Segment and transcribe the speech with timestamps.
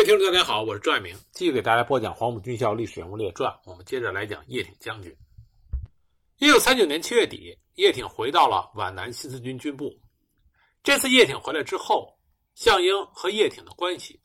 [0.00, 3.52] 位听众，大家好，我是赵爱明，继续给大家播讲《黄埔军校历史人物列传》。
[3.66, 5.14] 我们接着来讲叶挺将军。
[6.38, 9.94] 一九三九年七月底，叶挺回到了皖南新四军军部。
[10.82, 12.18] 这次叶挺回来之后，
[12.54, 14.18] 项英和叶挺的关系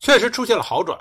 [0.00, 0.98] 确实出现了好转。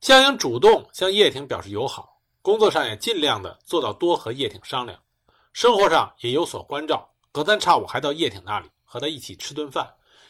[0.00, 4.98] 项英主动向叶挺表示友好，工作上也尽量的做到多和叶挺商量，
[5.52, 9.86] 生活上也有所关照，隔三差五还到叶挺那里和他一起吃顿饭，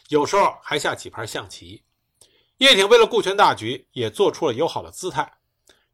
[0.09, 1.81] 有时候还下几盘象棋。
[2.59, 5.39] 叶挺为了顾全大局，也做出了友好的姿态。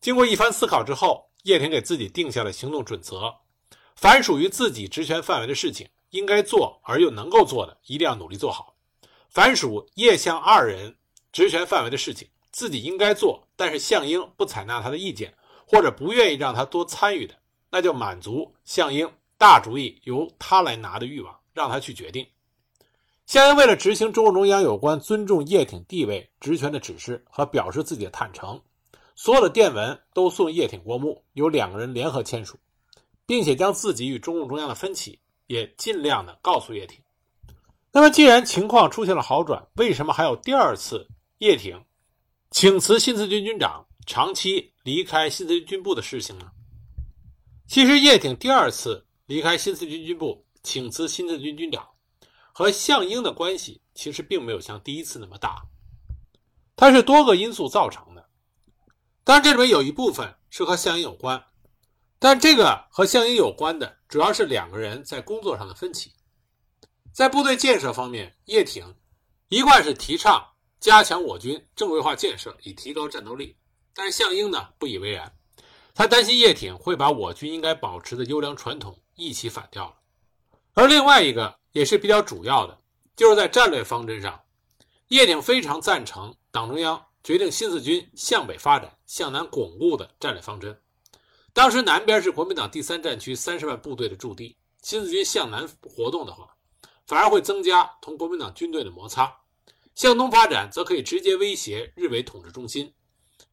[0.00, 3.34] 经过一番思考之后，叶挺给自己定下了行动准则：
[3.96, 8.74] 凡属于自己职权范围的事情，应该做而又能够做的，一定要努力做好；
[9.28, 10.96] 凡属叶项二人
[11.32, 15.34] 职权范围的事情，自己应该做，但是项英不采纳他的意见，
[15.66, 17.34] 或者不愿意让他多参与的，
[17.70, 22.26] 那就满足项英大主意由他来拿的欲望，让他去决定。
[23.34, 28.62] 江英为了执行中共中央有关尊重叶挺地位、职权的指示和表示自己的坦诚，
[29.16, 32.56] 所有的电文都送叶挺过目，由两个人联合签署，
[33.26, 35.18] 并且将自己与中共中央的分歧
[35.48, 37.00] 也尽量的告诉叶挺。
[37.90, 41.04] 那么，既然情况出现了好转，为什么还有第二次
[41.38, 41.84] 叶挺
[42.52, 46.52] 请辞新四军军长、长期离开新四军军部的事情呢？
[47.66, 51.84] 其实，叶挺第二次离开新四军军部，请辞新四军军长。
[52.56, 55.66] 和项英的关系其实并没有像第一次那么大，
[56.76, 58.28] 它是多个因素造成的。
[59.24, 61.44] 当然，这里面有一部分是和项英有关，
[62.20, 66.12] 但这个和项英有关的主要是两个人在工作上的分歧。
[67.12, 68.94] 在部队建设方面，叶挺
[69.48, 70.40] 一贯是提倡
[70.78, 73.56] 加强我军正规化建设，以提高战斗力，
[73.96, 75.36] 但是项英呢不以为然，
[75.92, 79.96] 他担心叶挺会把我军应该保持的优良传统一起反掉了。
[80.74, 81.58] 而另外一个。
[81.74, 82.78] 也是比较主要的，
[83.16, 84.40] 就是在战略方针上，
[85.08, 90.80] 叶挺非常赞成党中央决定新四军向北发展、向南巩固的战略方针。
[91.52, 96.56] 当时南边是国民党第三战区三十万部队的驻地，新四军向南活动的话，
[97.08, 99.26] 反而会增加同国民党军队的摩擦；
[99.96, 102.94] 向东发展则可以直接威胁日伪统治中心。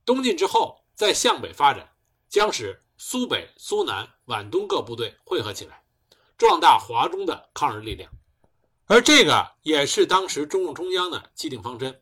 [0.06, 1.90] 东进之后再向北发展，
[2.30, 5.81] 将使苏北、苏南、皖东各部队汇合起来。
[6.42, 8.12] 壮大华中的抗日力量，
[8.86, 12.02] 而这个也是当时中共中央的既定方针。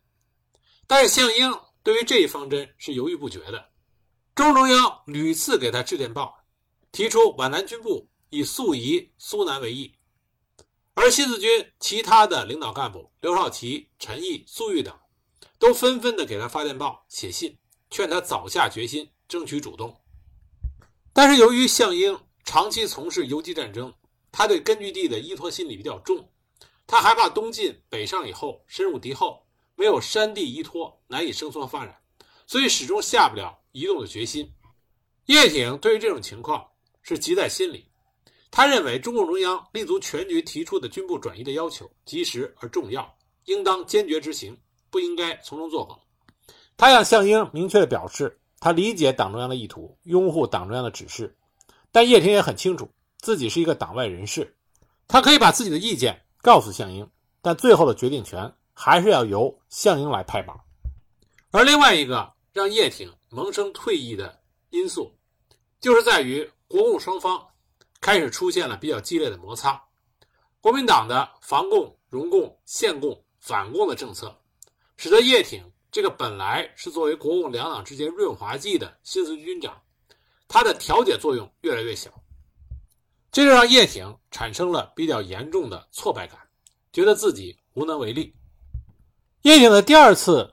[0.88, 3.70] 但是项英对于这一方针是犹豫不决的。
[4.34, 6.46] 中共中央屡次给他致电报，
[6.94, 9.94] 提出皖南军部以速移苏南为宜。
[10.94, 14.98] 而新四军其他的领导干部刘少奇、陈毅、粟裕等，
[15.58, 17.58] 都纷纷的给他发电报、写信，
[17.90, 20.00] 劝他早下决心，争取主动。
[21.12, 23.94] 但是由于项英长期从事游击战争，
[24.32, 26.30] 他对根据地的依托心理比较重，
[26.88, 29.46] 他害怕东进北上以后深入敌后，
[29.76, 32.00] 没有山地依托，难以生存发展，
[32.48, 34.52] 所以始终下不了移动的决心。
[35.26, 36.66] 叶挺对于这种情况
[37.02, 37.86] 是急在心里，
[38.50, 44.58] 他认为中共中央立足全局提出的军部转移的要求及时而重要，应当坚决执行，
[44.90, 45.96] 不应该从中作梗。
[46.76, 51.38] 他向项英明确的表示，他理解党中央的意图，拥护党中央的指示，
[51.92, 52.90] 但叶挺也很清楚。
[53.20, 54.56] 自己是一个党外人士，
[55.08, 57.10] 他可以把自己的意见告诉项英，
[57.42, 60.56] 但最后的决定权还是要由项英来拍板。
[61.52, 65.12] 而另外一个让叶挺萌生退意的因素，
[65.82, 67.46] 就是在于国共双方
[68.00, 69.84] 开始出现了比较激烈的摩擦。
[70.62, 74.36] 国民党的防共、容共、限共、反共的政策，
[74.98, 79.82] 使得叶挺这个本来是作为国共两党之间润滑剂的新四军军长，
[80.48, 82.12] 他的调解作用越来越小。
[83.32, 86.40] 这就让叶挺产生了比较严重的挫败感，
[86.92, 88.34] 觉得自己无能为力。
[89.44, 90.52] 叶挺的第二次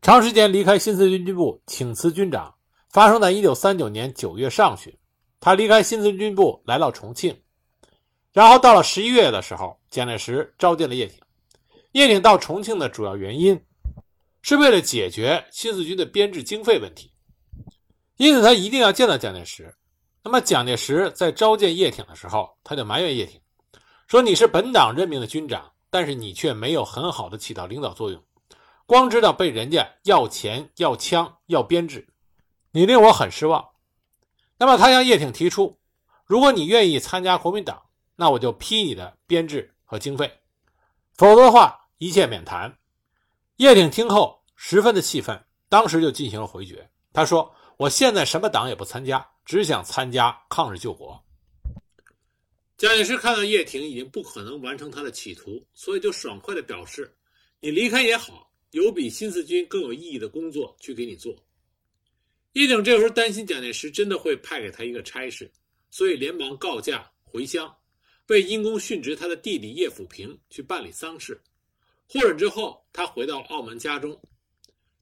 [0.00, 2.54] 长时间离开新四军军部请辞军长，
[2.90, 4.96] 发生在1939年9月上旬。
[5.40, 7.38] 他离开新四军部来到重庆，
[8.32, 11.20] 然后到了11月的时候，蒋介石召见了叶挺。
[11.92, 13.60] 叶挺到重庆的主要原因
[14.40, 17.12] 是为了解决新四军的编制经费问题，
[18.16, 19.74] 因此他一定要见到蒋介石。
[20.26, 23.38] 那么，蒋介石在召见叶挺的时候，他就埋怨叶挺，
[24.08, 28.24] 说：“你是本党任命的军长，但是你却没有很好的起到领导作用，
[28.86, 32.08] 光知道被人家要钱、要枪、要编制，
[32.70, 33.68] 你令我很失望。”
[34.56, 35.78] 那么，他向叶挺提出
[36.24, 37.82] ：“如果你愿意参加国民党，
[38.16, 40.26] 那我就批你的编制和经费；
[41.12, 42.78] 否则的话，一切免谈。”
[43.56, 46.88] 叶挺听后十分的气愤，当时就进行了回绝。
[47.12, 51.22] 他说：“我现在什么党也不参加。”只想参加抗日救国。
[52.76, 57.14] 蒋介石看到叶挺已经不可能完成他的企图，所以就爽快地表示
[57.60, 61.34] ：“你离开也好，有比新四军更有意义的工作去给你做。
[62.54, 65.50] 叶挺这时候担心蒋介石真的会派给他一个差事，
[65.90, 67.72] 所以连忙告假回乡，
[68.26, 71.40] 为因公殉职他的弟弟叶辅平去办理丧事。
[72.08, 74.20] 获准之后，他回到澳门家中，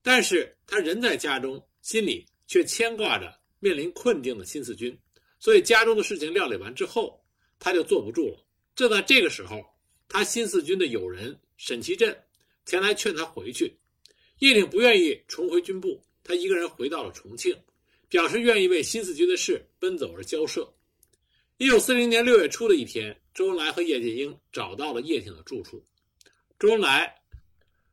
[0.02, 4.98] 但是他人在家中，心里却牵挂着面临困境的新四军，
[5.38, 7.24] 所以家中的事情料理完之后，
[7.60, 8.44] 他就坐不住了。
[8.74, 9.64] 正在这个时候，
[10.08, 12.12] 他新四军的友人沈其震
[12.66, 13.72] 前来劝他回去，
[14.40, 17.56] 叶挺不愿意重回军部，他一个人回到了重庆，
[18.08, 20.68] 表示愿意为新四军的事奔走而交涉。
[21.58, 25.80] 一九四零年六月初的一天，周恩来和叶剑英找到了叶挺的住处。
[26.58, 27.14] 周恩来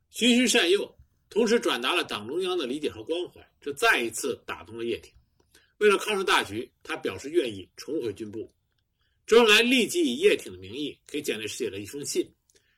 [0.10, 0.92] 循循善诱，
[1.30, 5.14] 同时转达了党中央的理解和关怀，这再一次打动了叶挺。
[5.80, 8.50] 为了抗日大局，他表示愿意重回军部。
[9.28, 12.26] 周恩来立即以叶挺的名义给蒋介石写了一封信，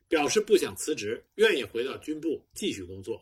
[0.07, 3.21] 表示不想辞职，愿意回到军部继续工作。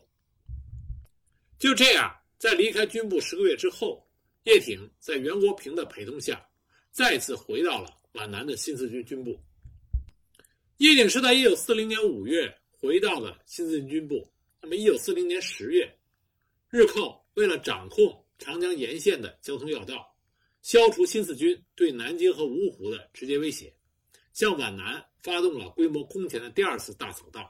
[1.58, 4.08] 就这样，在离开军部十个月之后，
[4.44, 6.48] 叶挺在袁国平的陪同下，
[6.90, 9.38] 再次回到了皖南的新四军军部。
[10.78, 12.56] 叶挺是在一九四零年五月。
[12.82, 14.26] 回到了新四军军部。
[14.62, 15.86] 那么，一九四零年十月，
[16.70, 20.16] 日寇为了掌控长江沿线的交通要道，
[20.62, 23.72] 消除新四军对南京和芜湖的直接威胁，
[24.32, 27.48] 向皖南发动了规模空前的第二次大扫荡。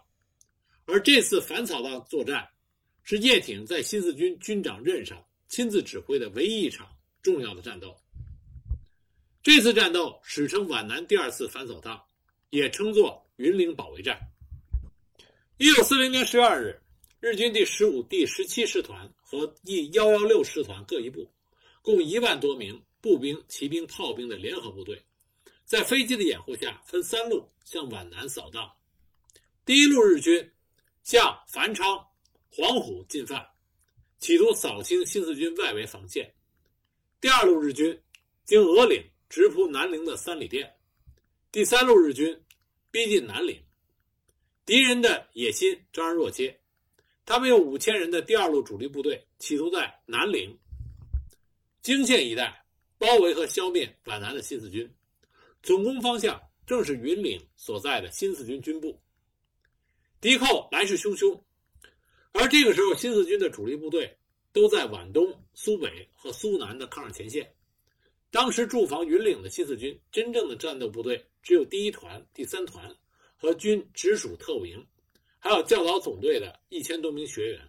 [0.84, 2.46] 而这次反扫荡作战，
[3.04, 6.88] 是叶挺在新四军军长任上亲自指挥的唯一一场
[7.22, 7.96] 重要的战斗。
[9.42, 12.02] 这次战斗史称皖南第二次反扫荡，
[12.50, 14.20] 也称作云岭保卫战。
[15.56, 16.82] 一九四零年十月二日，
[17.20, 21.30] 日军第十五、第十七师团和第幺幺六师团各一部，
[21.82, 25.00] 共一万多名步兵、骑兵、炮兵的联合部队，
[25.64, 28.68] 在飞机的掩护下，分三路向皖南扫荡。
[29.64, 30.50] 第一路日军
[31.04, 32.04] 向繁昌、
[32.50, 33.46] 黄埔进犯，
[34.18, 36.24] 企图扫清新四军外围防线；
[37.20, 38.02] 第二路日军
[38.44, 40.66] 经鹅岭直扑南陵的三里店；
[41.52, 42.42] 第三路日军
[42.90, 43.62] 逼近南陵。
[44.66, 46.59] 敌人的野心昭然若揭，
[47.30, 50.58] 他们用五千人的第二路主力部队，企图在南陵、
[51.80, 52.66] 泾县一带
[52.98, 54.92] 包围和消灭皖南的新四军，
[55.62, 59.00] 总攻方向正是云岭所在的新四军军部。
[60.20, 61.40] 敌寇来势汹汹，
[62.32, 64.12] 而这个时候，新四军的主力部队
[64.52, 67.48] 都在皖东、苏北和苏南的抗日前线。
[68.32, 72.92] 当时驻防云岭的新四军真正的战斗部队只有第一团、第三团。
[73.36, 74.86] 和军直属特务营，
[75.42, 77.68] 还有教导总队的一千多名学员，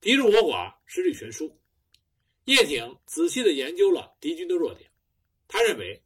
[0.00, 1.52] 敌众我寡，实力悬殊。
[2.44, 4.88] 叶挺仔细地研究了敌军的弱点，
[5.48, 6.00] 他认为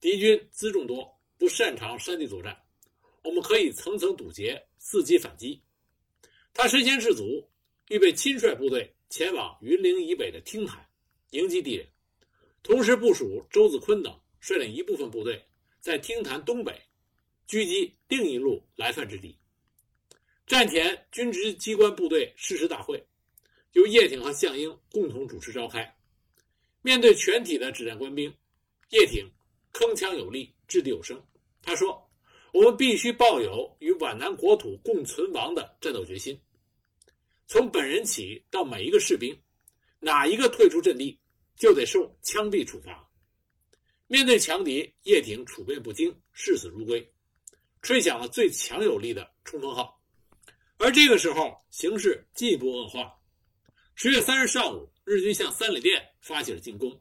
[0.00, 2.60] 敌军辎重多，不擅长山地作战，
[3.22, 5.62] 我们可以层层堵截，伺机反击。
[6.52, 7.48] 他身先士卒，
[7.88, 10.84] 预备亲率部队前往云岭以北的听潭
[11.30, 11.86] 迎击敌人，
[12.64, 15.40] 同时部署周子坤等率领一部分部队
[15.78, 16.76] 在听潭东北。
[17.46, 19.37] 狙击另一路来犯之敌。
[20.48, 23.06] 战前军职机关部队誓师大会，
[23.72, 25.94] 由叶挺和项英共同主持召开。
[26.80, 28.34] 面对全体的指战官兵，
[28.88, 29.30] 叶挺
[29.74, 31.22] 铿锵有力，掷地有声。
[31.60, 32.02] 他说
[32.54, 36.40] ：“我们必须抱有与皖南国土共存亡的战斗决心。
[37.46, 39.38] 从本人起到每一个士兵，
[40.00, 41.20] 哪一个退出阵地，
[41.58, 43.06] 就得受枪毙处罚。”
[44.08, 47.06] 面对强敌，叶挺处变不惊，视死如归。
[47.82, 49.97] 吹响了最强有力的冲锋号，
[50.78, 53.12] 而这个时候形势进一步恶化。
[53.94, 56.98] 十月三日上午，日军向三里店发起了进攻，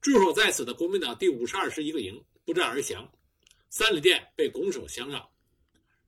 [0.00, 3.10] 驻守在此的国民党第五十二师一个营不战而降，
[3.70, 5.26] 三里店被拱手相让。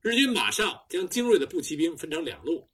[0.01, 2.69] 日军马上将精锐的步骑兵分成两路，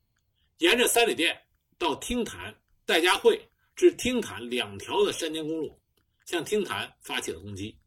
[0.58, 1.40] 沿着三里店
[1.78, 2.54] 到听潭、
[2.86, 3.42] 戴家汇
[3.76, 5.80] 至听潭两条的山间公路，
[6.26, 7.78] 向听潭发起了攻击。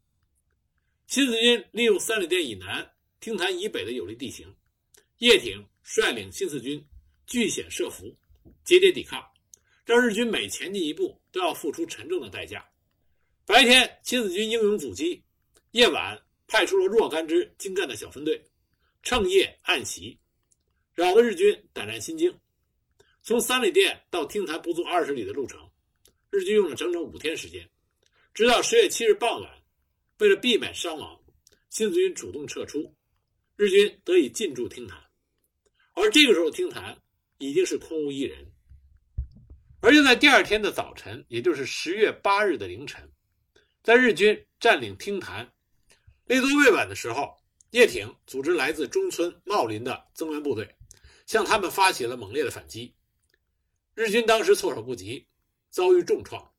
[1.05, 2.91] 新四军利用三里店以南。
[3.19, 4.51] 听潭以北的有利地形，
[5.19, 6.81] 叶挺率领新四军
[7.27, 8.17] 据险设伏，
[8.63, 9.21] 节节抵抗，
[9.83, 12.65] 让日军每前进一步都要付出沉重的代价。
[13.45, 15.21] 白天，新四军英勇阻击；
[15.71, 16.17] 夜晚，
[16.47, 18.41] 派出了若干支精干的小分队，
[19.03, 20.17] 趁夜暗袭，
[20.93, 22.33] 扰得日军胆战心惊。
[23.21, 25.59] 从三里店到听潭不足二十里的路程，
[26.29, 27.69] 日军用了整整五天时间。
[28.33, 29.61] 直到十月七日傍晚，
[30.19, 31.21] 为了避免伤亡，
[31.69, 32.95] 新四军主动撤出。
[33.57, 34.97] 日军得以进驻听潭，
[35.93, 37.01] 而这个时候听潭
[37.37, 38.51] 已经是空无一人。
[39.81, 43.11] 而就在第二天的早晨，也就是十月八日的凌晨，
[43.83, 45.51] 在日军占领听潭、
[46.25, 47.35] 立足未稳的时候，
[47.71, 50.75] 叶挺组织来自中村、茂林的增援部队，
[51.25, 52.93] 向他们发起了猛烈的反击。
[53.95, 55.27] 日军当时措手不及，
[55.71, 56.53] 遭遇重创，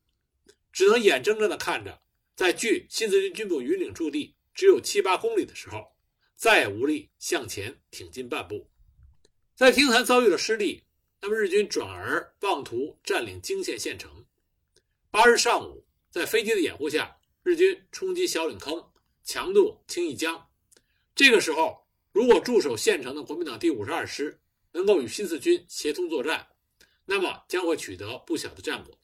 [0.73, 2.03] 只能眼睁睁地看着，
[2.35, 5.97] 在距新四军军部云岭驻地只有七八公里的时候，
[6.35, 8.69] 再也无力向前挺进半步。
[9.55, 10.83] 在听潭遭遇了失利，
[11.21, 14.25] 那么日军转而妄图占领泾县县城。
[15.11, 18.83] 八日上午，在飞机的掩护下，日军冲击小岭坑，
[19.23, 20.49] 强渡清义江。
[21.15, 24.41] 这个时候，如果驻守县城的国民党第五十二师
[24.73, 26.49] 能够与新四军协同作战，
[27.05, 28.99] 那么将会取得不小的战果。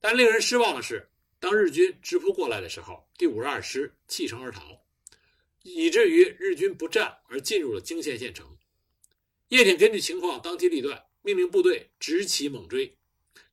[0.00, 1.08] 但令人失望的是，
[1.38, 4.84] 当日军直扑过来的时候，第五十二师弃城而逃，
[5.62, 8.57] 以至于日军不战而进入了泾县县城。
[9.48, 12.98] 叶挺根据情况当机立断，命令部队直起猛追。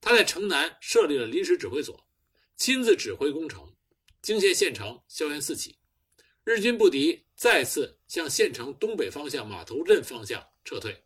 [0.02, 2.08] 他在城南设立了临时指挥所，
[2.58, 3.74] 亲自指挥攻城。
[4.22, 5.78] 泾县县城硝烟四起，
[6.44, 11.04] 日军不敌，再次向县城东北方向码头镇方向撤退。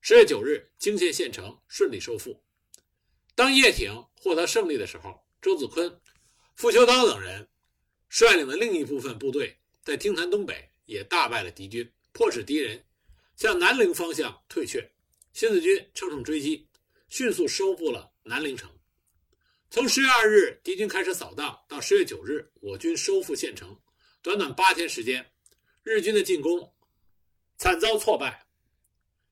[0.00, 2.42] 十月九日，泾县县城顺利收复。
[3.34, 6.00] 当叶挺获得胜利的时候，周子坤、
[6.56, 7.48] 傅秋涛等人
[8.08, 12.84] 率领的另一部分部队在汀潭东北也大败了敌军，迫使敌人
[13.36, 14.90] 向南陵方向退却。
[15.32, 16.68] 新四军乘胜追击，
[17.08, 18.70] 迅速收复了南陵城。
[19.70, 23.74] 从十月二日敌军开始扫荡到十月九日我军收复县城，
[24.20, 25.26] 短短八天时间，
[25.82, 26.70] 日军的进攻
[27.56, 28.46] 惨遭挫败。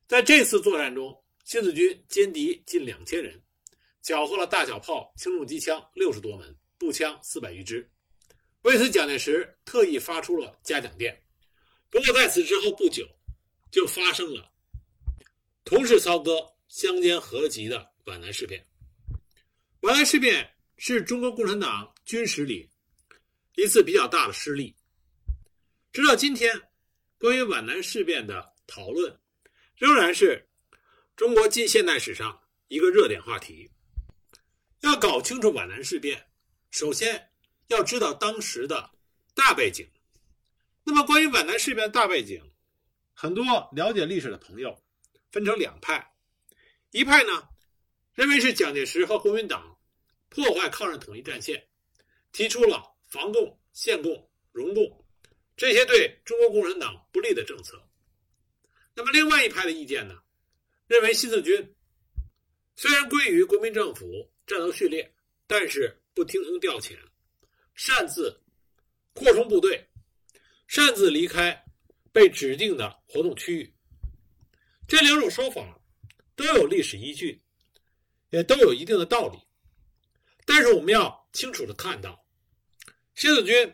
[0.07, 3.39] 在这次作战中，新四军歼敌近两千人，
[4.01, 7.87] 缴获了大小炮、轻重机枪六十多门，步枪四百余支。
[8.63, 11.23] 为此，蒋介石特意发出了嘉奖电。
[11.91, 13.07] 不过，在此之后不久，
[13.71, 14.51] 就发生了
[15.63, 18.65] 同是操戈、相煎何急的皖南事变。
[19.79, 20.47] 皖南事变
[20.77, 22.69] 是中国共产党军史里
[23.55, 24.75] 一次比较大的失利。
[25.91, 26.61] 直到今天，
[27.17, 29.17] 关于皖南事变的讨论。
[29.75, 30.47] 仍然是
[31.15, 33.71] 中国近现代史上一个热点话题。
[34.81, 36.23] 要搞清楚皖南事变，
[36.69, 37.31] 首先
[37.67, 38.91] 要知道当时的
[39.33, 39.89] 大背景。
[40.83, 42.50] 那么，关于皖南事变的大背景，
[43.21, 44.75] 很多了解历史的朋友
[45.31, 46.11] 分成两派：
[46.89, 47.47] 一派呢
[48.15, 49.77] 认为是蒋介石和国民党
[50.27, 51.67] 破坏抗日统一战线，
[52.31, 55.05] 提出了防共、限共、容共
[55.55, 57.87] 这些对中国共产党不利的政策。
[58.95, 60.15] 那么，另外一派的意见呢，
[60.87, 61.75] 认为新四军
[62.75, 65.13] 虽然归于国民政府战斗序列，
[65.45, 66.97] 但是不听从调遣，
[67.75, 68.41] 擅自
[69.13, 69.87] 扩充部队，
[70.65, 71.63] 擅自离开
[72.11, 73.73] 被指定的活动区域。
[74.87, 75.79] 这两种说法
[76.35, 77.41] 都有历史依据，
[78.29, 79.39] 也都有一定的道理。
[80.45, 82.25] 但是，我们要清楚的看到，
[83.15, 83.73] 新四军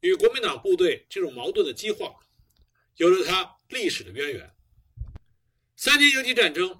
[0.00, 2.14] 与国民党部队这种矛盾的激化，
[2.96, 3.56] 有着它。
[3.72, 4.54] 历史的渊源。
[5.76, 6.78] 三年游击战争，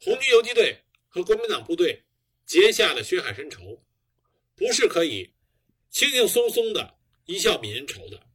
[0.00, 2.06] 红军游击队和国民党部队
[2.46, 3.84] 结下的血海深仇，
[4.56, 5.34] 不是可以
[5.90, 8.29] 轻轻松松的一笑泯恩仇的。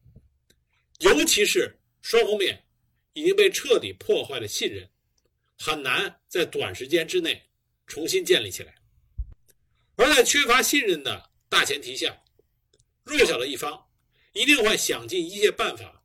[1.06, 2.66] 尤其是双方面
[3.14, 4.90] 已经被彻底破坏了信任，
[5.56, 7.44] 很难在短时间之内
[7.86, 8.76] 重新建立起来。
[9.98, 12.24] 而在缺乏信任的大前提下，
[13.04, 13.88] 弱小的一方
[14.34, 16.02] 一定会想尽一切办法。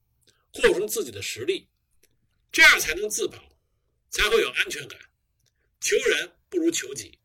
[0.53, 1.69] 扩充自己的实力，
[2.51, 3.57] 这样才能自保，
[4.11, 4.99] 才会有安全感。
[5.81, 7.21] 求人不如求己。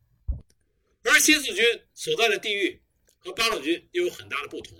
[1.01, 1.65] 而新四军
[1.95, 2.83] 所在的地域
[3.17, 4.77] 和八路军又有很大的不同。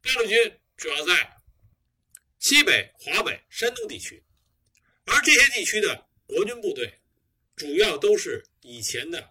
[0.00, 1.39] 八路军主要在
[2.40, 4.24] 西北、华北、山东地区，
[5.04, 6.90] 而这些地区的国军部队
[7.54, 9.30] 主要都是以前的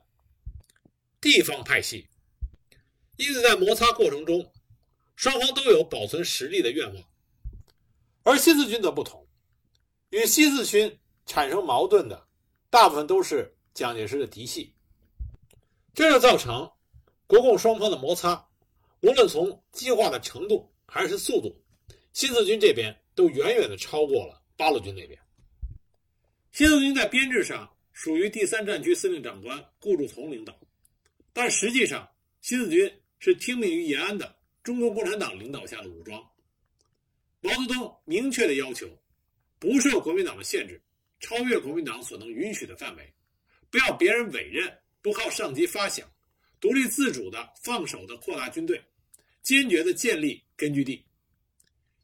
[1.20, 2.08] 地方派系，
[3.18, 4.54] 因此在摩擦过程中，
[5.16, 7.04] 双方都有保存实力的愿望。
[8.22, 9.28] 而新四军则不同，
[10.12, 12.28] 与新四军产生矛盾的
[12.70, 14.76] 大部分都是蒋介石的嫡系，
[15.96, 16.72] 这就造成
[17.26, 18.48] 国共双方的摩擦，
[19.02, 21.60] 无论从激化的程度还是速度，
[22.14, 25.20] 新四军这边都远远的超过了八路军那边。
[26.52, 30.60] 新四军在编制上属于第三战区司令长官顾祝同领导，
[31.32, 32.10] 但实际上
[32.42, 36.22] 新四军是听命于延安的中国共产党领导下的武装。
[37.42, 38.88] 毛泽东明确的要求，
[39.60, 40.82] 不受国民党的限制，
[41.20, 43.14] 超越国民党所能允许的范围，
[43.70, 44.70] 不要别人委任，
[45.02, 46.04] 不靠上级发饷，
[46.60, 48.82] 独立自主的放手的扩大军队，
[49.42, 51.06] 坚决的建立根据地。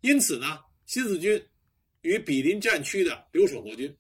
[0.06, 1.44] 因此呢，新四军
[2.02, 3.92] 与毗邻战区的留守国军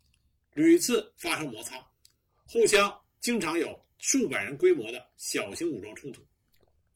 [0.53, 1.83] 屡次发生摩擦，
[2.45, 6.23] 互相经常有数百人规模的小型武装冲突。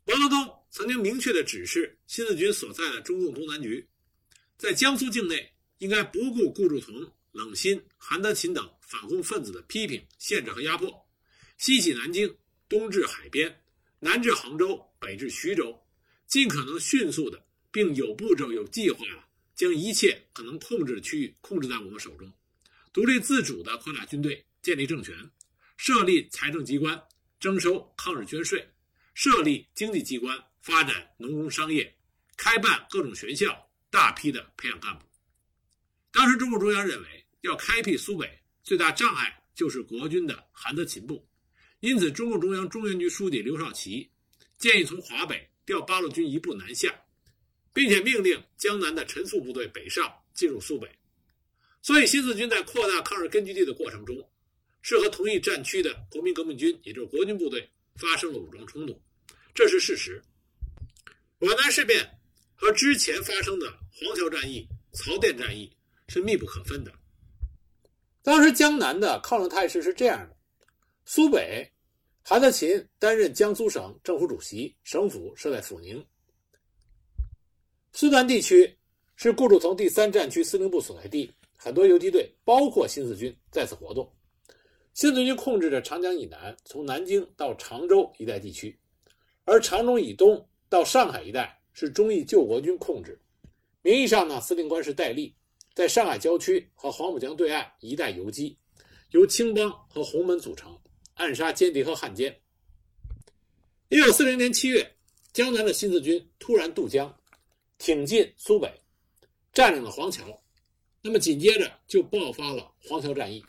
[0.06, 3.84] 毛泽东曾经明确的指示新四军所在的中共东南局。
[4.60, 11.04] 在江苏境内，应该不顾顾祝同冷心、韩德勤等反共分子的批评、限制和压迫，
[11.58, 12.32] 西起南京，
[12.68, 13.60] 东至海边，
[13.98, 15.76] 南至杭州，北至徐州，
[16.28, 19.24] 尽可能迅速的，并有步骤、有计划的
[19.56, 22.32] 将一切可能控制的区域控制在我们手中，
[22.94, 25.16] 独立自主的扩大军队，建立政权，
[25.78, 27.02] 设立财政机关，
[27.40, 28.68] 征收抗日捐税，
[29.14, 31.96] 设立经济机关，发展农工商业，
[32.38, 35.06] 开办各种学校，大批的培养干部。
[36.12, 41.28] 当时中共中央认为，要开辟苏北，最大障碍就是国军的韩德勤部，
[41.82, 44.10] 因此，中共中央中原局书记刘少奇
[44.58, 46.94] 建议从华北调八路军一部南下，
[47.80, 50.86] 并且命令江南的陈粟部队北上进入苏北。
[51.82, 54.18] 所以，新四军在扩大抗日根据地的过程中，
[54.82, 59.02] 是和同一战区的国民革命军，也就是国军部队发生了武装冲突，
[59.54, 60.22] 这是事实。
[61.40, 62.06] 皖南事变
[62.54, 65.74] 和之前发生的黄桥战役、曹甸战役。
[66.12, 66.92] 是密不可分的。
[68.24, 70.36] 当时江南的抗日态势是这样的：
[71.06, 71.72] 苏北，
[72.24, 76.04] 韩德勤担任江苏省政府主席，省府设在阜宁；
[77.92, 78.78] 苏南地区
[79.16, 84.10] 是顾祝同第三战区司令部所在地，很多游击队，包括新四军在此活动。
[84.94, 88.78] 新四军控制着长江以南，从南京到常州一带地区，
[89.46, 93.20] 而长州以东到上海一带是忠义救国军控制。
[93.82, 95.34] 名义上呢，司令官是戴笠。
[95.76, 98.58] 在上海郊区和黄浦江对岸一带游击，
[99.12, 100.78] 由青帮和洪门组成，
[101.14, 102.38] 暗杀间谍和汉奸。
[103.88, 104.96] 一九四零年七月，
[105.32, 107.16] 江南的新四军突然渡江，
[107.80, 108.72] 挺进苏北，
[109.52, 110.24] 占领了黄桥。
[111.02, 113.44] 那么紧接着就爆发了黄桥战役。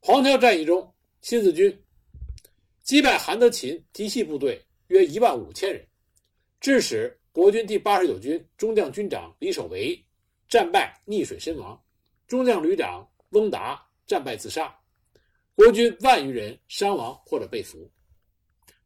[0.00, 0.90] 黄桥战役中，
[1.20, 1.84] 新四军
[2.82, 5.86] 击败韩德勤嫡系部队约一万五千人，
[6.60, 10.02] 致使国军第八十九军中将军长李守维。
[10.48, 11.80] 战败溺水身亡，
[12.26, 14.76] 中将旅长翁达战败自杀，
[15.54, 17.88] 国军万余人伤亡或者被俘，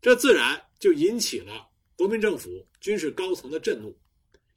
[0.03, 2.51] 这自然就引起了国民政府
[2.83, 3.97] 军事高层的震怒。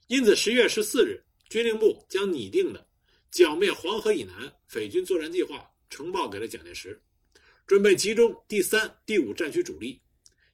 [0.08, 2.88] 因此，十月十四日，军令部将拟定的
[3.30, 6.98] 剿灭黄河以南匪军作战计划呈报给了蒋介石，
[7.66, 10.00] 准备集中第三、第五战区主力，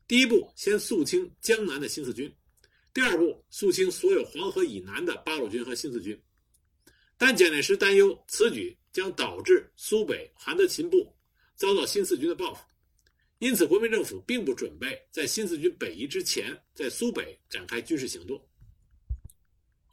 [0.08, 2.28] 第一步先肃清江南的新四军，
[2.92, 6.20] 第二步肃清所有黄河以南的八路军和新四军。
[7.16, 11.16] 但蒋介石担忧此举将导致苏北韩德勤部
[11.54, 12.60] 遭到新四军的报复，
[13.38, 18.44] 因此国民政府并不准备在新四军北移之前在苏北展开军事行动。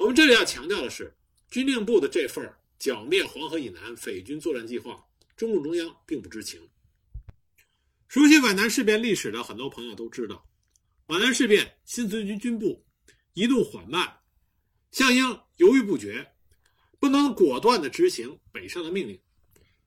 [0.01, 1.13] 我们这里要强调的是，
[1.51, 5.05] 军令部的这份剿灭黄河以南匪军作战计划，
[5.37, 6.59] 中共中央并不知情。
[8.07, 10.43] 熟悉皖南事变历史的很多朋友都知道，
[11.05, 12.83] 皖南事变新四军军部
[13.33, 14.11] 一度缓慢，
[14.89, 16.27] 项英犹豫不决。
[16.99, 19.19] 不能果断地执行北上的命令，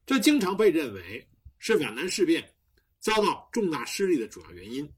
[0.06, 2.54] 这经常被认为是皖南事变
[3.00, 4.88] 遭到重大失利的主要原因。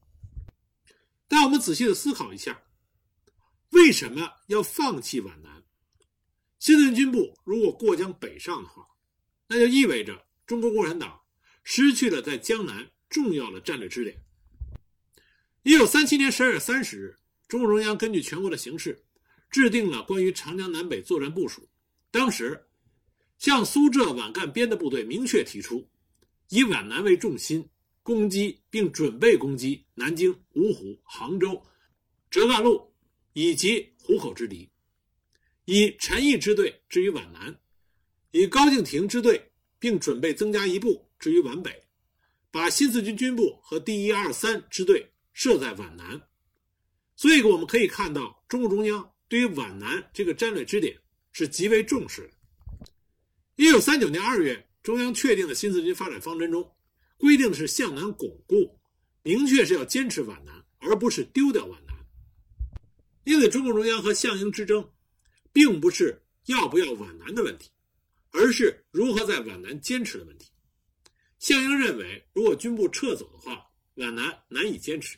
[1.27, 2.59] 但我们仔细的思考一下，
[3.77, 5.63] 为什么要放弃皖南？
[6.57, 8.83] 新四军部如果过江北上的话，
[9.47, 11.21] 那就意味着中国共产党
[11.63, 14.17] 失去了在江南重要的战略支点。
[15.61, 17.15] 一九三七年十二月三十日，
[17.47, 19.05] 中共中央根据全国的形势，
[19.51, 21.69] 制定了关于长江南北作战部署。
[22.09, 22.65] 当时，
[23.37, 25.87] 向苏浙皖赣边的部队明确提出，
[26.49, 27.69] 以皖南为重心
[28.01, 31.63] 攻击，并准备攻击南京、芜湖、杭州、
[32.31, 32.91] 浙赣路
[33.39, 34.67] 以及湖口之敌；
[35.65, 37.55] 以陈毅支队置于皖南，
[38.31, 41.83] 以高敬亭支队，并准备增加一部置于皖北，
[42.49, 46.19] 把新四军军部和第一、二、三支队设在皖南。
[47.15, 50.97] 所以，我们可以看到，中共中央对于皖南这个战略支点。
[51.31, 52.87] 是极为重视的。
[53.57, 56.67] 一九三九年二月，中央确定的新四军发展方针中，
[57.15, 58.79] 规定的是向南巩固，
[59.21, 61.86] 明确是要坚持皖南，而不是丢掉皖南。
[63.27, 64.89] 因此，中共中央和项英之争，
[65.51, 67.69] 并不是要不要皖南的问题，
[68.31, 70.49] 而是如何在皖南坚持的问题。
[71.37, 73.61] 项英认为，如果军部撤走的话，
[73.95, 75.17] 皖南难以坚持。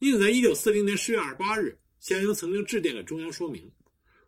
[0.00, 3.70] 因此，在一九四零年十月二十八日，项英曾经致电给中央说明。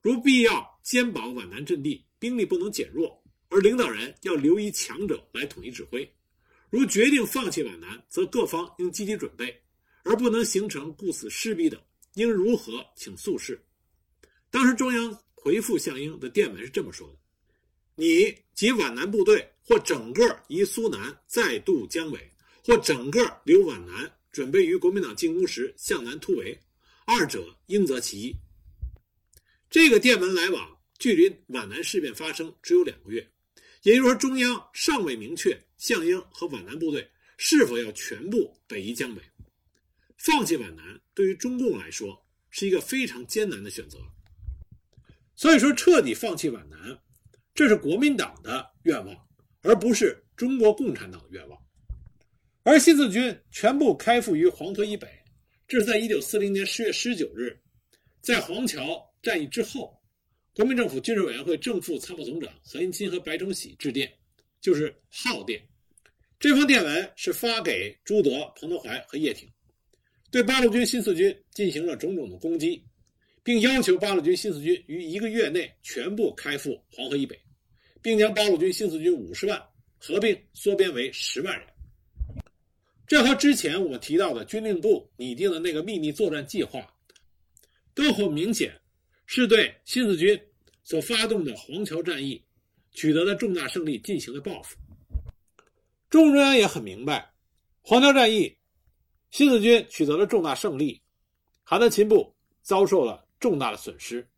[0.00, 6.08] 如必要坚保皖南阵地，兵力不能减弱，而领导人要留一强者来统一指挥。
[6.70, 9.60] 如决定放弃皖南，则各方应积极准备，
[10.04, 11.82] 而不能形成顾此失彼等。
[12.14, 13.60] 应如何，请速示。
[14.50, 17.18] 当时中央回复项英的电文是这么说的
[17.94, 22.32] ：“你及皖南部队，或整个移苏南再渡江尾，
[22.64, 26.58] 或整个留皖南，准备于国民党进攻时向南突围，
[27.06, 28.34] 二者应择其一。”
[29.70, 33.24] 这个电文来往距离皖南事变发生只有两个月，
[33.82, 39.22] 也就是说，中央尚未明确项英和皖南部队是否要全部北移江北。
[40.20, 43.98] 放弃皖南对于中共来说是一个非常艰难的选择。
[45.34, 46.98] 所以说，彻底放弃皖南，
[47.54, 49.16] 这是国民党的愿望，
[49.62, 51.58] 而不是中国共产党的愿望。
[52.64, 55.08] 而新四军全部开赴于黄河以北，
[55.66, 57.58] 这是在一九四零年十月十九日，
[58.20, 59.98] 在黄桥战役之后，
[60.52, 64.12] 国民政府军事委员会正副参谋总长何应钦和白崇禧致电，
[64.60, 65.66] 就是号电。
[66.38, 69.50] 这封电文是发给朱德、彭德怀和叶挺，
[70.30, 72.82] 对八路军新四军进行了种种的攻击。
[73.42, 77.40] 并要求八路军新四军于一个月内全部开赴黄河以北，
[78.02, 79.60] 并将八路军新四军五十万
[79.96, 81.66] 合并缩编为十万人。
[83.06, 86.86] 这和之前我们提到的军令部拟定的那个秘密作战计划，
[87.94, 88.78] 都很明显
[89.24, 90.38] 是对新四军
[90.84, 92.40] 所发动的黄桥战役
[92.92, 94.76] 取得了重大胜利进行了报复。
[96.10, 97.32] 中共中央也很明白，
[97.80, 98.54] 黄桥战役
[99.30, 101.00] 新四军取得了重大胜利，
[101.62, 103.26] 韩德勤部遭受了。
[103.40, 104.28] 重大的损失，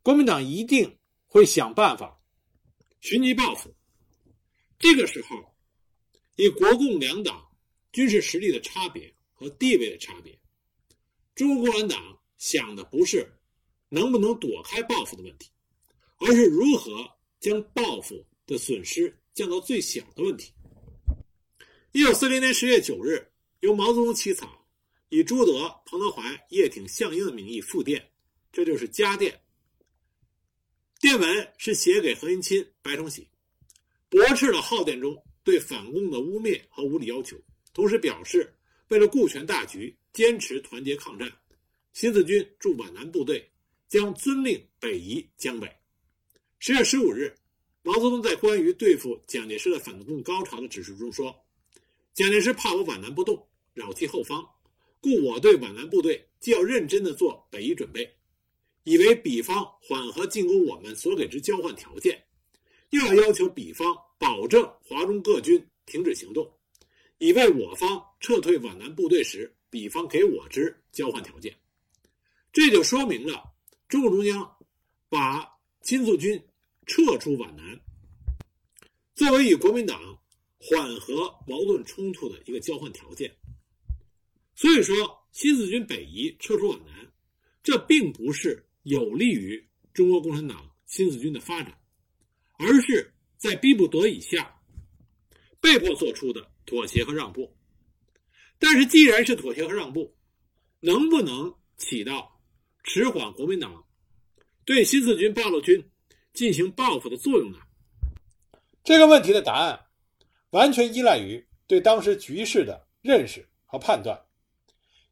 [0.00, 2.16] 国民党一定会想办法
[3.00, 3.74] 寻机报复。
[4.78, 5.56] 这个时候，
[6.36, 7.44] 以国共两党
[7.90, 10.38] 军事实力的差别和地位的差别，
[11.34, 13.28] 中国共产党想的不是
[13.88, 15.50] 能不能躲开报复的问题，
[16.18, 17.04] 而是如何
[17.40, 20.52] 将报复的损失降到最小的问题。
[21.90, 23.27] 一九四零年十月九日，
[23.60, 24.66] 由毛泽东起草，
[25.08, 28.10] 以朱德、彭德怀、叶挺、项英的名义复电。
[28.52, 29.40] 这就是家电。
[31.00, 33.28] 电文是写给何应钦、白崇禧，
[34.08, 37.36] 驳斥了号电中对反共的污蔑和无理要求，
[37.72, 38.52] 同时表示
[38.88, 41.30] 为了顾全大局，坚持团结抗战，
[41.92, 43.48] 新四军驻皖南部队
[43.86, 45.72] 将遵令北移江北。
[46.58, 47.32] 十月十五日，
[47.82, 51.34] 毛泽东在关于对付蒋介石的反共高潮的指示中说
[52.18, 54.44] ：“蒋介石怕我皖南不动，扰其后方，
[55.00, 58.12] 故我对皖南部队既要认真的做北移准备。”
[58.82, 62.20] 以为彼方缓和进攻我们所给之交换条件，
[62.90, 66.52] 又要要求彼方保证华中各军停止行动，
[67.18, 71.54] 以为我方撤退皖南部队时彼方给我之交换条件。
[72.52, 73.44] 这就说明了
[73.88, 74.56] 中共中央
[75.08, 75.48] 把
[75.82, 76.36] 新四军
[76.84, 77.80] 撤出皖南，
[79.14, 80.18] 作为与国民党
[80.58, 83.34] 缓和矛盾冲突的一个交换条件。
[84.54, 87.12] 所以说，新四军北移撤出皖南，
[87.62, 88.64] 这并不是。
[88.84, 91.78] 有利于中国共产党新四军的发展，
[92.58, 94.58] 而是在逼不得已下
[95.60, 97.54] 被迫做出的妥协和让步。
[98.58, 100.16] 但是，既然是妥协和让步，
[100.80, 102.40] 能不能起到
[102.84, 103.84] 迟缓国民党
[104.64, 105.90] 对新四军、八路军
[106.32, 107.58] 进行报复的作用呢？
[108.84, 109.78] 这个问题的答案
[110.50, 114.20] 完全依赖于对当时局势的认识和判断。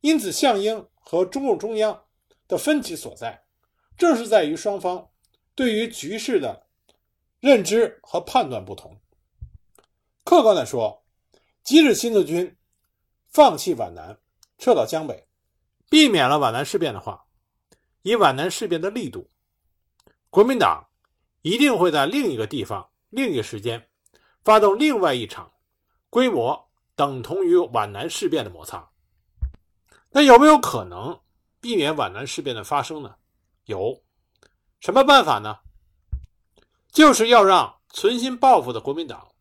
[0.01, 2.05] 因此，项英和中共中央
[2.47, 3.45] 的分歧所在。
[3.97, 5.09] 正是在于双方
[5.55, 6.67] 对于局势的
[7.41, 9.01] 认知和判断不同。
[10.23, 11.03] 客观的说，
[11.63, 12.59] 即使新四军
[13.31, 14.19] 放弃皖南，
[14.59, 15.27] 撤到江北，
[15.89, 17.25] 避免了皖南事变的话，
[18.03, 19.31] 以皖南事变的力度，
[20.29, 20.89] 国民党
[21.41, 23.89] 一定会在另一个地方、另一个时间
[24.47, 25.55] 发动另外一场
[26.09, 28.93] 规模等同于皖南事变的摩擦。
[30.11, 31.21] 那有没有可能
[31.61, 33.17] 避免皖南事变的发生呢？
[33.65, 34.05] 有
[34.79, 35.59] 什么办法呢？
[36.93, 39.33] 就是要让存心报复的国民党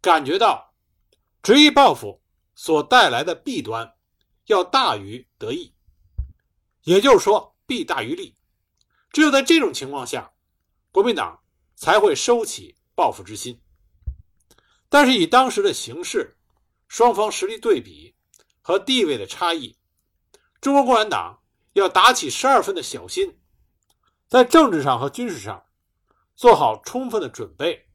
[0.00, 0.72] 感觉到
[1.42, 2.22] 执意报复
[2.54, 3.94] 所带来的弊端
[4.46, 5.74] 要大于得益，
[6.84, 8.34] 也就是说弊大于利。
[9.10, 10.32] 只有在这种情况下，
[10.90, 11.42] 国民党
[11.74, 13.60] 才会收起报复之心。
[14.94, 16.36] 但是以当时的形势、
[16.86, 18.14] 双方实力对比
[18.60, 19.76] 和地位的差异，
[20.60, 21.40] 中国共产党。
[21.72, 23.36] 要打起十二分的小心，
[24.28, 25.64] 在政治上和军事上
[26.36, 27.88] 做好充分的准备，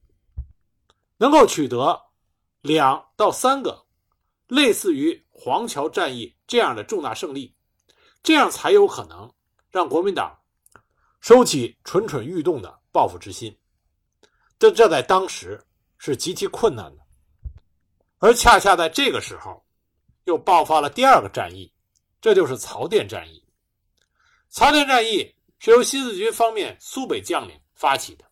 [1.16, 2.02] 能够取得
[2.60, 3.86] 两到三个
[4.48, 7.56] 类似于黄桥战役这样的重大胜利，
[8.22, 9.34] 这样才有可能
[9.72, 10.38] 让国民党
[11.22, 13.58] 收起蠢蠢欲动的报复之心。
[14.60, 15.66] 这这在当时
[16.00, 17.04] 是极其困难的，
[18.18, 19.64] 而恰恰在这个时候，
[20.24, 21.72] 又爆发了第二个战役，
[22.22, 23.44] 这就是曹甸战役。
[24.50, 28.26] 曹甸战役是由新四军方面苏北将领发起的。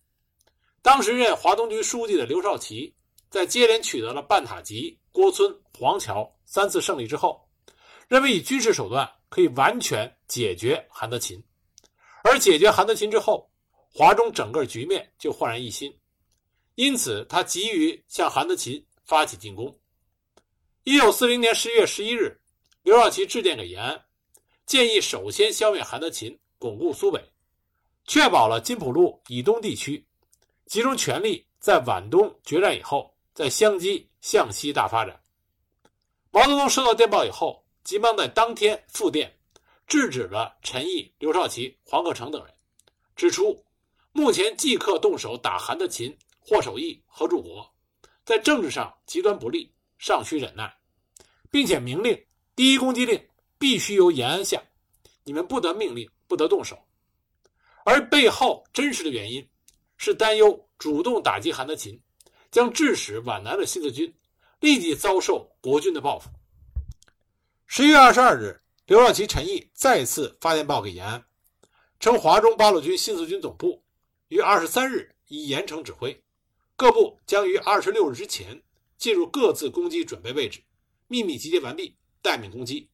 [0.82, 2.96] 当时任华东军书记的刘少奇，
[3.30, 7.46] 在接连取得了半塔集、郭村、黄桥三次胜利之后，
[8.08, 11.44] 认为以军事手段可以完全解决韩德勤。
[12.24, 13.52] 而解决韩德勤之后，
[13.94, 15.94] 华中整个局面就焕然一新。
[16.78, 19.76] 因此他急于向韩德勤发起进攻。
[20.84, 22.40] 一九四零年十一月十一日，
[22.84, 24.06] 刘少奇致电给延安，
[24.68, 27.20] 建议首先消灭韩德勤，巩固苏北，
[28.06, 30.06] 确保了金浦路以东地区，
[30.68, 35.20] 集中全力在皖东决战以后，在湘西向西大发展。
[36.30, 39.36] 毛泽东收到电报以后，急忙在当天复电，
[39.88, 42.54] 制止了陈毅、刘少奇、黄克诚等人，
[43.16, 43.66] 指出
[44.12, 46.16] 目前即刻动手打韩德勤、
[46.50, 47.70] 霍守义、何柱国，
[48.24, 50.74] 在政治上极端不利，尚需忍耐，
[51.52, 52.18] 并且明令
[52.56, 53.22] 第一攻击令
[53.58, 54.64] 必须由延安下，
[55.26, 56.82] 你们不得命令，不得动手。
[57.84, 59.46] 而背后真实的原因
[59.98, 62.02] 是担忧主动打击韩德勤，
[62.50, 64.14] 将致使皖南的新四军。
[64.60, 66.32] 立即遭受国军的报复。
[67.68, 71.24] 十一月二十二日，刘少奇、陈毅再次发电报给延安，
[72.00, 73.84] 称华中八路军新四军总部
[74.30, 76.24] 于二十三日已严惩指挥，
[76.78, 78.62] 各部将于二十六日之前
[79.00, 80.62] 进入各自攻击准备位置，
[81.08, 82.88] 秘密集结完毕，待命攻击。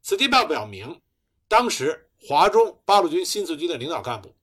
[0.00, 0.98] 此电报表明，
[1.46, 4.34] 当时华中八路军新四军的领导干部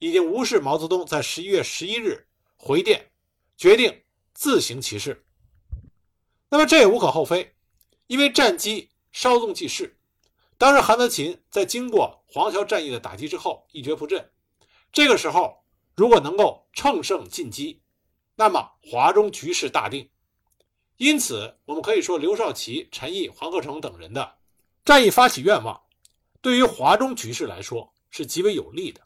[0.00, 3.12] 已经无视毛泽东在十一月十一日回电，
[3.56, 4.02] 决定
[4.34, 5.24] 自行其事。
[6.48, 7.54] 那么这也无可厚非，
[8.08, 9.96] 因为战机稍纵即逝。
[10.58, 14.32] 当时韩德勤在经过黄桥战役的打击之后一蹶不振，
[14.90, 15.62] 这个时候
[15.94, 17.80] 如果能够乘胜进击，
[18.40, 20.08] 那么华中局势大定。
[20.96, 24.38] 因此，我们可以说刘少奇、陈毅、黄克诚等人的
[24.82, 25.78] 战役发起愿望，
[26.40, 29.02] 对于华中局势来说是极为有利的。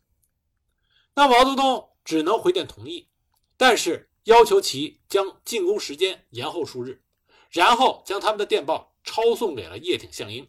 [1.14, 3.08] 那毛泽东只能回电同意，
[3.56, 7.02] 但是要求其将进攻时间延后数日。
[7.50, 10.48] 然后将他们的电报抄送给了叶挺、项英，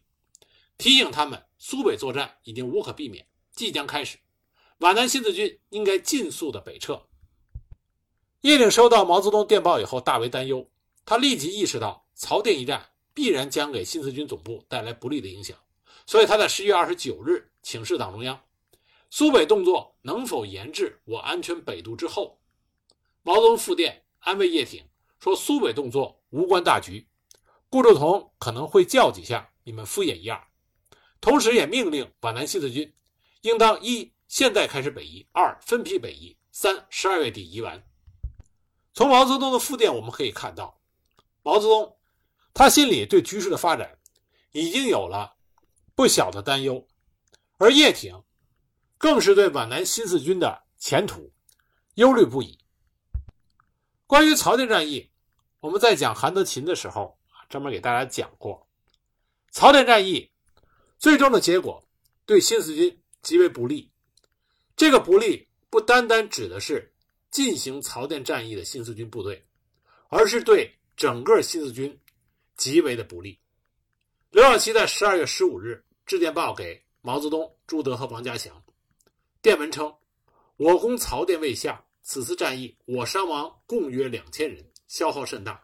[0.78, 4.20] 提醒他们苏北作战已经无可避免，即将开始，
[4.78, 7.08] 皖南新四军应该尽速的北撤。
[8.46, 10.70] 叶挺收到毛泽东电报以后大为担忧，
[11.04, 15.58] 他立即意识到曹店一战必然将给新四军总部带来不利的影响，
[16.06, 18.40] 所以他在十一月二十九日请示党中央，
[19.10, 22.40] 苏北动作能否延至我安全北渡之后。
[23.24, 24.84] 毛泽东复电安慰叶挺
[25.18, 27.08] 说：“苏北动作。”无关大局，
[27.68, 30.40] 顾祝同可能会叫几下，你们敷衍一二。
[31.20, 32.94] 同时，也命令皖南新四军
[33.42, 37.82] 应当一现在开始北移，二分批北移，三十二月底移完。
[38.96, 40.80] 从毛泽东的复电我们可以看到，
[41.44, 41.98] 毛泽东
[42.54, 44.00] 他心里对局势的发展
[44.54, 45.36] 已经有了
[45.94, 46.88] 不小的担忧，
[47.58, 48.24] 而叶挺
[48.98, 51.32] 更是对皖南新四军的前途
[51.96, 52.58] 忧虑不已。
[54.08, 55.12] 关于曹店战役。
[55.62, 57.18] 我们在讲韩德勤的时候，
[57.50, 58.68] 专门给大家讲过，
[59.50, 60.32] 曹店战役
[61.00, 61.84] 最终的结果
[62.24, 63.92] 对新四军极为不利。
[64.76, 66.94] 这个不利不单单指的是
[67.36, 69.46] 进行曹店战役的新四军部队，
[70.08, 72.00] 而是对整个新四军
[72.56, 73.38] 极为的不利。
[74.30, 78.64] 刘少奇在十二月十五日致电报给毛泽东、朱德和王家祥，
[79.42, 79.94] 电文称
[80.56, 85.62] ：“我攻曹店未下，此次战役我伤亡共约两千人。”消耗甚大，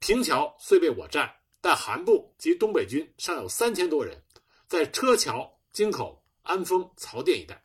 [0.00, 4.20] 平桥虽被我占，但韩部及东北军尚有三千多人，
[4.66, 7.62] 在车桥、京口、安丰、曹店一带。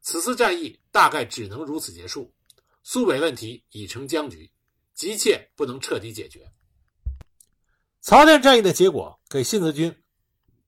[0.00, 2.32] 此次战役大概只能如此结束。
[2.86, 4.48] 苏北问题已成僵局，
[4.92, 6.46] 急切不能彻底解决。
[8.02, 9.92] 曹店战役的结果给新四军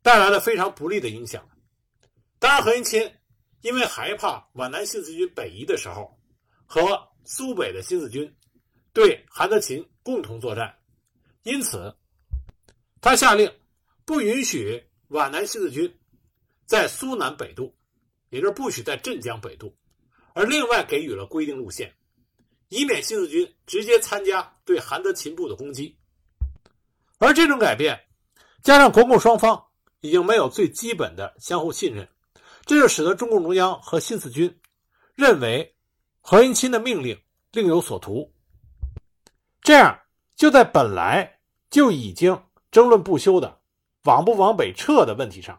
[0.01, 1.47] 带来了非常不利的影响。
[2.39, 3.21] 当然，何应钦
[3.61, 6.19] 因为害怕皖南新四军北移的时候
[6.65, 8.35] 和苏北的新四军。
[8.95, 10.75] 对韩德勤共同作战，
[11.43, 11.95] 因此，
[13.03, 13.53] 他下令
[14.07, 15.99] 不允许皖南新四军
[16.65, 17.77] 在苏南北渡，
[18.31, 19.77] 也就是不许在镇江北渡，
[20.33, 21.95] 而另外给予了规定路线，
[22.69, 25.97] 以免新四军直接参加对韩德勤部的攻击。
[27.19, 27.99] 而这种改变，
[28.63, 29.65] 加上国共双方
[30.01, 32.09] 已经没有最基本的相互信任，
[32.65, 34.59] 这就使得中共中央和新四军
[35.15, 35.75] 认为
[36.21, 37.19] 何应钦的命令
[37.53, 38.33] 另有所图。
[39.63, 39.99] 这样，
[40.37, 41.39] 就在本来
[41.71, 43.61] 就已经争论不休的
[44.05, 45.59] 往不往北撤的问题上，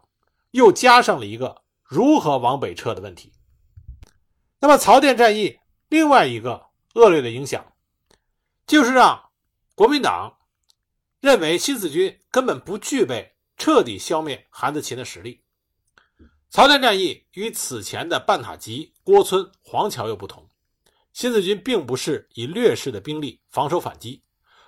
[0.52, 3.32] 又加上了一个如何往北撤的问题。
[4.60, 5.58] 那么，曹店战役
[5.90, 6.67] 另外一个
[6.98, 7.74] 恶劣的影响，
[8.66, 9.30] 就是让
[9.76, 10.40] 国民党
[11.20, 15.44] 认为新四军根本不具备彻底消灭韩德勤的实力。
[16.50, 20.50] 曹店战役与此前的半塔集、郭村、黄桥又不同。
[21.14, 24.24] 新四军并不是以劣势的兵力防守反击，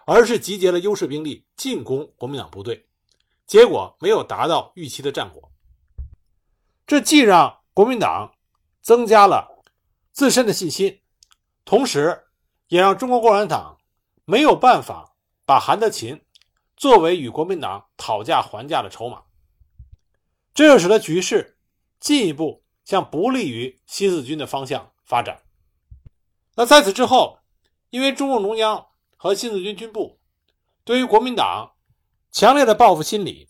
[0.06, 2.88] 而是集结了优势兵力进攻国民党部队，
[3.48, 5.52] 结果没有达到预期的战果。
[6.86, 8.36] 这既让国民党
[8.82, 9.64] 增加了
[10.12, 11.02] 自身的信心，
[11.70, 12.24] 同时
[12.70, 13.78] 也让中国共产党
[14.26, 16.20] 没有办法把韩德勤
[16.76, 19.22] 作为与国民党讨价还价的筹码，
[20.52, 21.60] 这就使得局势
[22.00, 25.44] 进一步向不利于新四军的方向发展。
[26.56, 27.38] 那在此之后，
[27.92, 30.20] 因为中共中央和新四军军部
[30.84, 31.74] 对于国民党
[32.32, 33.48] 强烈的报复心理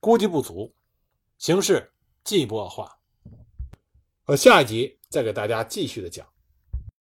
[0.00, 0.74] 估计不足，
[1.38, 2.98] 形势进一步恶化。
[4.26, 6.33] 我下一集再给大家继续的讲。